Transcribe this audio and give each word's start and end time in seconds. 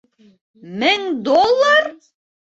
Мең 0.85 1.03
доллар?! 1.29 1.93